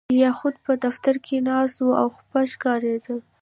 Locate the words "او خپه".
2.01-2.41